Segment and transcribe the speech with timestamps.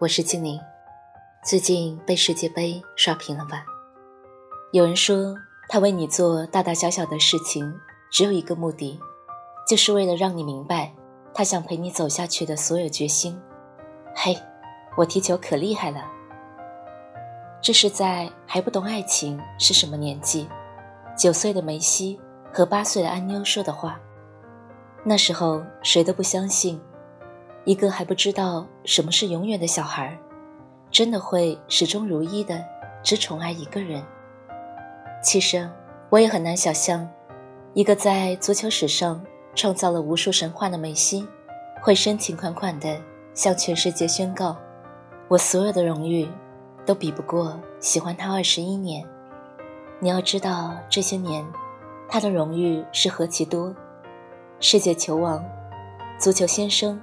[0.00, 0.58] 我是静宁，
[1.44, 3.66] 最近被世界杯刷屏了吧？
[4.72, 5.36] 有人说
[5.68, 7.78] 他为你做大大小小的事情，
[8.10, 8.98] 只有一个目的，
[9.68, 10.90] 就是为了让你明白
[11.34, 13.38] 他想陪你走下去的所有决心。
[14.14, 14.34] 嘿，
[14.96, 16.10] 我踢球可厉害了。
[17.60, 20.48] 这是在还不懂爱情是什么年纪，
[21.14, 22.18] 九岁的梅西
[22.50, 24.00] 和八岁的安妞说的话。
[25.04, 26.80] 那时候谁都不相信。
[27.64, 30.18] 一个还不知道什么是永远的小孩，
[30.90, 32.64] 真的会始终如一的
[33.02, 34.02] 只宠爱一个人。
[35.22, 35.68] 其实
[36.08, 37.06] 我也很难想象，
[37.74, 39.22] 一个在足球史上
[39.54, 41.28] 创造了无数神话的梅西，
[41.82, 42.98] 会深情款款的
[43.34, 44.56] 向全世界宣告：
[45.28, 46.26] 我所有的荣誉
[46.86, 49.06] 都比不过喜欢他二十一年。
[49.98, 51.46] 你要知道，这些年
[52.08, 53.74] 他的荣誉是何其多：
[54.60, 55.44] 世界球王、
[56.18, 56.98] 足球先生。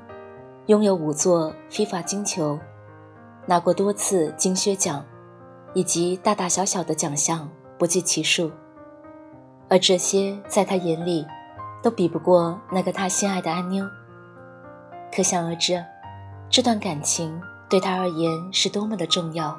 [0.68, 2.60] 拥有五座 FIFA 金球，
[3.46, 5.02] 拿过多次金靴奖，
[5.74, 8.52] 以及大大小小的奖项不计其数，
[9.70, 11.26] 而这些在他眼里，
[11.82, 13.88] 都比不过那个他心爱的安妞。
[15.10, 15.82] 可想而知，
[16.50, 19.58] 这段感情对他而言是多么的重要。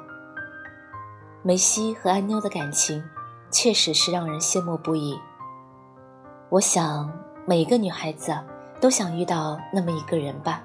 [1.41, 3.03] 梅西和安妞的感情，
[3.49, 5.19] 确实是让人羡慕不已。
[6.49, 7.11] 我想，
[7.47, 8.31] 每一个女孩子
[8.79, 10.61] 都想遇到那么一个人吧。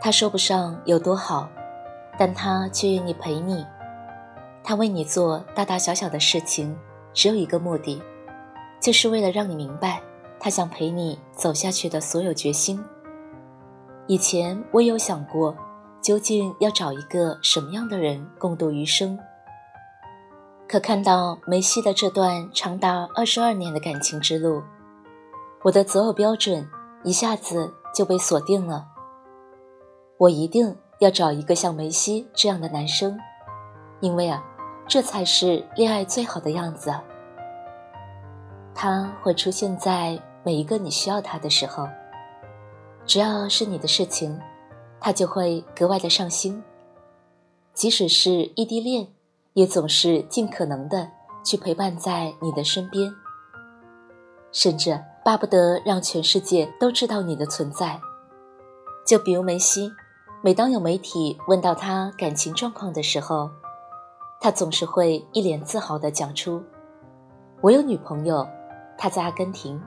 [0.00, 1.48] 他说不上有多好，
[2.18, 3.66] 但他却愿意陪你。
[4.62, 6.76] 他为你做大大小小的事情，
[7.12, 8.02] 只有一个目的，
[8.80, 10.00] 就是为了让你明白
[10.38, 12.82] 他想陪你走下去的所有决心。
[14.06, 15.56] 以前我有想过，
[16.00, 19.18] 究竟要找一个什么样的人共度余生。
[20.68, 24.62] 可看到梅西的这段长达二十二年的感情之路，
[25.62, 26.68] 我的择偶标准
[27.04, 28.86] 一下子就被锁定了。
[30.18, 33.16] 我一定要找一个像梅西这样的男生，
[34.00, 34.44] 因为啊，
[34.88, 36.92] 这才是恋爱最好的样子。
[38.74, 41.88] 他会出现在每一个你需要他的时候，
[43.06, 44.36] 只要是你的事情，
[44.98, 46.60] 他就会格外的上心。
[47.72, 49.06] 即使是异地恋，
[49.52, 51.08] 也总是尽可能的
[51.44, 53.14] 去陪伴在你的身边，
[54.50, 58.00] 甚至巴不得让全世界都知道你的存在。
[59.06, 59.92] 就比如梅西。
[60.40, 63.50] 每当有媒体问到他感情状况的时候，
[64.40, 66.62] 他总是会一脸自豪地讲出
[67.60, 68.46] ：“我有女朋友，
[68.96, 69.82] 她在阿根廷。”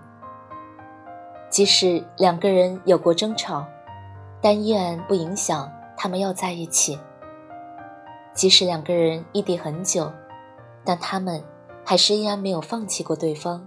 [1.50, 3.66] 即使两个人有过争吵，
[4.42, 7.00] 但依然不影响他们要在一起。
[8.34, 10.12] 即使两个人异地很久，
[10.84, 11.42] 但他们
[11.86, 13.66] 还是依然没有放弃过对方。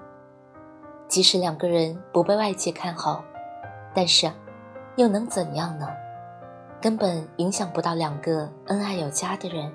[1.08, 3.24] 即使两个人不被外界看好，
[3.94, 4.30] 但是
[4.96, 5.88] 又能怎样呢？
[6.84, 9.72] 根本影响不到两个恩爱有加的人。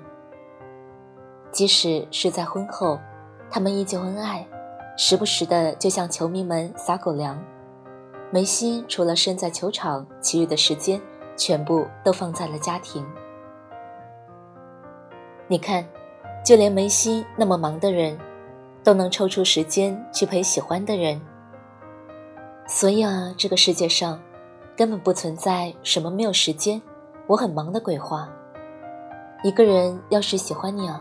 [1.50, 3.00] 即使是在婚后，
[3.50, 4.46] 他们依旧恩爱，
[4.96, 7.36] 时不时的就向球迷们撒狗粮。
[8.30, 11.02] 梅西除了身在球场，其余的时间
[11.36, 13.04] 全部都放在了家庭。
[15.48, 15.84] 你看，
[16.44, 18.16] 就连梅西那么忙的人，
[18.84, 21.20] 都能抽出时间去陪喜欢的人。
[22.68, 24.22] 所以啊，这个世界上
[24.76, 26.80] 根本不存在什么没有时间。
[27.30, 28.28] 我很忙的鬼话。
[29.44, 31.00] 一个人要是喜欢你啊，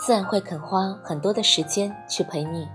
[0.00, 2.68] 自然会肯花很多的时间去陪你。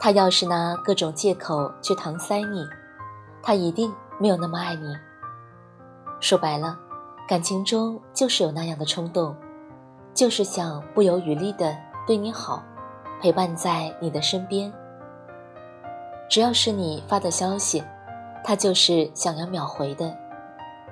[0.00, 2.66] 他要是拿各种借口去搪塞你，
[3.42, 4.96] 他一定没有那么爱你。
[6.20, 6.74] 说白了，
[7.28, 9.36] 感情中就是有那样的冲动，
[10.14, 11.76] 就是想不遗余力的
[12.06, 12.62] 对你好，
[13.20, 14.72] 陪伴在你的身边。
[16.30, 17.84] 只要是你发的消息，
[18.42, 20.16] 他就是想要秒回的。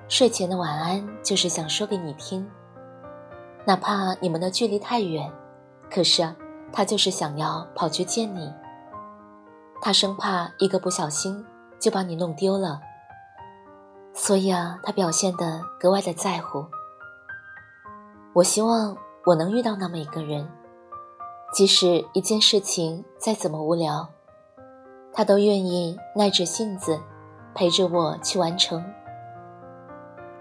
[0.08, 2.48] 睡前的晚安就是想说给你听，
[3.64, 5.32] 哪怕你们的距离太远，
[5.90, 6.32] 可是
[6.72, 8.52] 他就是想要跑去见你。
[9.80, 11.44] 他生怕一个不小心
[11.80, 12.80] 就把你弄丢了，
[14.14, 16.64] 所以啊，他表现得格外的在乎。
[18.32, 20.48] 我希望我能遇到那么一个人，
[21.52, 24.08] 即使一件事情再怎么无聊，
[25.12, 27.00] 他都愿意耐着性子
[27.56, 28.84] 陪着我去完成。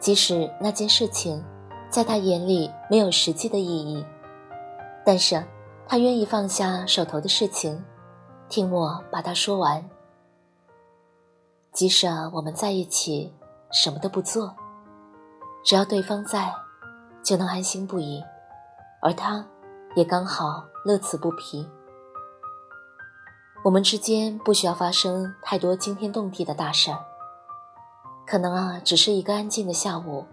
[0.05, 1.43] 即使那件事情
[1.89, 4.05] 在他眼里没有实际的意义，
[5.03, 5.43] 但是
[5.87, 7.83] 他愿意放下手头的事情，
[8.47, 9.83] 听我把它说完。
[11.73, 13.33] 即使我们在一起
[13.71, 14.55] 什么都不做，
[15.63, 16.53] 只要对方在，
[17.23, 18.23] 就能安心不已，
[19.01, 19.43] 而他
[19.95, 21.67] 也刚好乐此不疲。
[23.63, 26.99] 我们之间不需要发生太多惊天动地的大事儿。
[28.25, 30.25] 可能啊，只是一个安静的下午，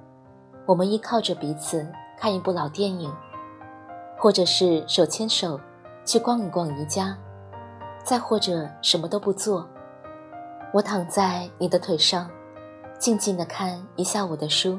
[0.67, 1.87] 我们依靠着彼此
[2.19, 3.15] 看一部老电影，
[4.19, 5.61] 或者是手牵手
[6.05, 7.15] 去逛一逛宜家，
[8.03, 9.69] 再或者什么都不做，
[10.73, 12.31] 我躺在你的腿上，
[12.99, 14.79] 静静的看一下午的书。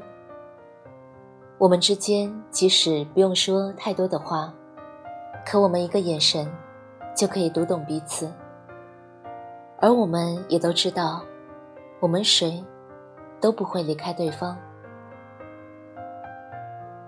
[1.59, 4.51] 我们之间即使不用说太多的话，
[5.45, 6.51] 可我们一个眼神
[7.15, 8.27] 就可以读懂彼此，
[9.79, 11.21] 而我们也都知道，
[11.99, 12.65] 我们谁。
[13.43, 14.57] 都不会离开对方。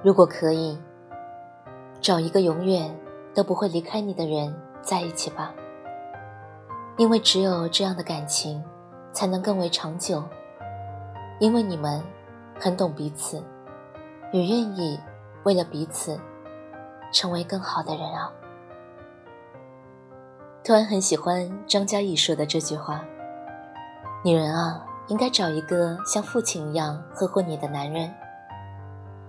[0.03, 0.77] 如果可以，
[2.01, 2.93] 找一个永远
[3.33, 5.53] 都不会离开你的人在一起吧。
[6.97, 8.61] 因为只有这样的感情，
[9.13, 10.21] 才能更为长久。
[11.39, 12.03] 因为你们
[12.59, 13.41] 很懂彼此，
[14.33, 14.99] 也愿意
[15.45, 16.19] 为了彼此
[17.13, 18.29] 成为更好的人啊。
[20.65, 23.05] 突然很喜欢张嘉译说的这句话
[24.25, 28.11] ：“女人啊。”应该找一个像父亲一样呵护你的男人，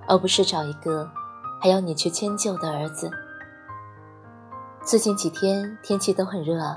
[0.08, 1.11] 而不是找一个
[1.61, 3.11] 还要你去迁就的儿子。
[4.84, 6.76] 最近几天天气都很热啊，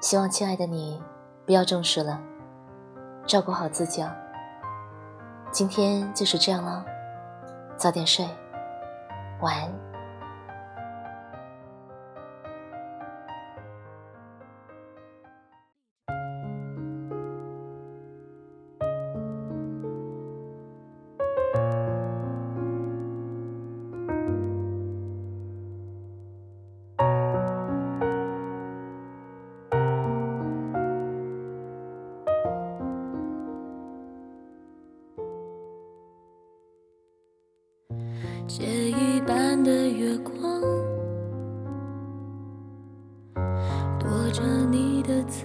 [0.00, 1.02] 希望亲爱的你
[1.44, 2.20] 不要中暑了，
[3.26, 4.14] 照顾好自己啊。
[5.50, 6.84] 今天就是这样了，
[7.76, 8.26] 早点睡，
[9.40, 9.85] 晚安。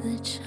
[0.04, 0.42] 你的磁场。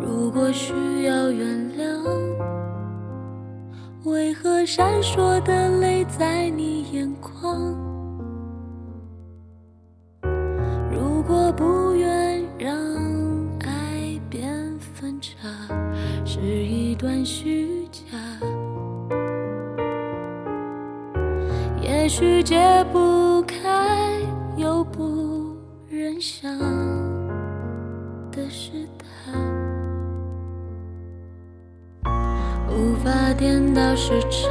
[0.00, 0.72] 如果需
[1.04, 2.02] 要原谅，
[4.04, 7.74] 为何闪烁的泪在你眼眶？
[10.90, 12.72] 如果不愿让
[13.60, 15.36] 爱变分岔，
[16.24, 18.02] 是一段虚假。
[21.82, 24.20] 也许解不开
[24.56, 25.47] 又不
[25.98, 26.48] 人想
[28.30, 29.32] 的是他，
[32.70, 34.48] 无法颠倒时差，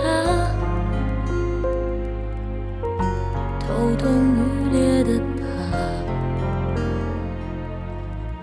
[3.61, 5.21] 头痛欲裂的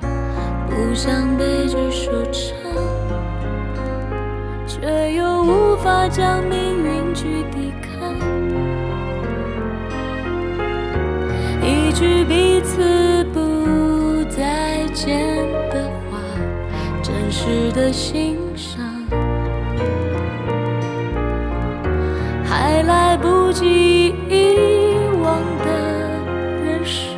[0.01, 0.09] 疤，
[0.71, 2.57] 不想被这收场，
[4.67, 6.94] 却又无法将命运
[17.75, 18.81] 的心上，
[22.45, 25.67] 还来不及遗忘的
[26.65, 27.09] 人是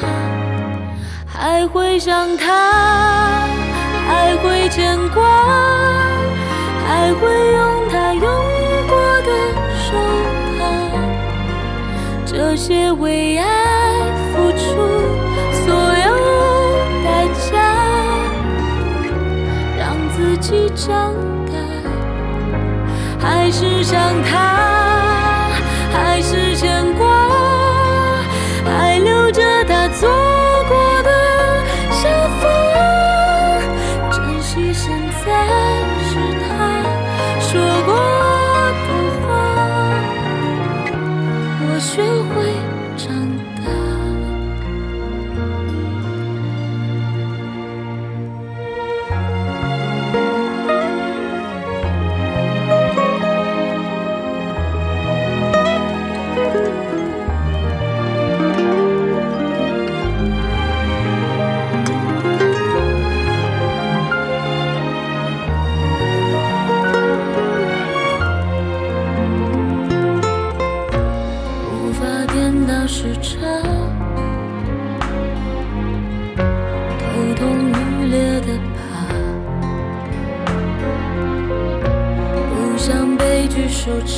[0.00, 0.06] 他，
[1.26, 3.48] 还会想他，
[4.06, 5.24] 还会牵挂，
[6.86, 8.22] 还会用他用
[8.88, 9.30] 过的
[9.82, 9.90] 手
[10.58, 10.62] 帕。
[12.24, 13.53] 这些为爱
[20.54, 21.12] 自己长
[21.46, 21.52] 大，
[23.18, 24.53] 还是想他，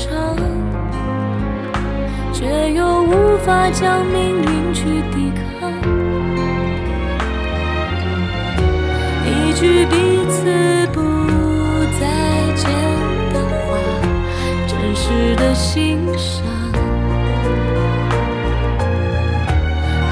[0.08, 0.46] 收场，
[2.32, 5.72] 却又无法将命运去抵抗。
[9.24, 9.94] 一句彼
[10.28, 11.00] 此不
[11.98, 12.06] 再
[12.54, 12.70] 见
[13.32, 13.66] 的话，
[14.68, 16.44] 真实的欣赏，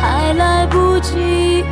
[0.01, 1.63] 还来不及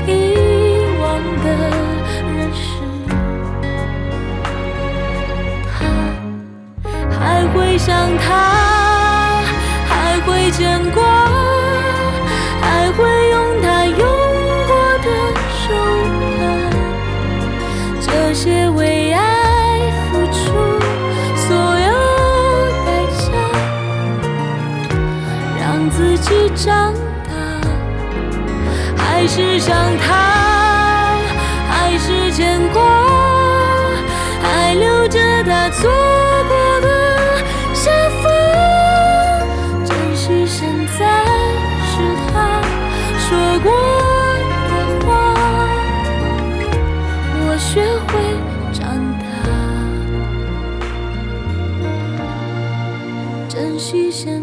[10.53, 11.03] 牵挂，
[12.61, 13.99] 还会用他用
[14.67, 15.07] 过的
[15.49, 15.65] 手
[16.21, 16.31] 帕。
[18.01, 19.21] 这些为爱
[20.11, 20.43] 付出
[21.35, 21.91] 所有
[22.85, 23.25] 代价，
[25.59, 26.93] 让自己长
[27.27, 27.33] 大，
[28.99, 29.75] 还是像
[30.07, 30.32] 他，
[53.93, 54.42] 去山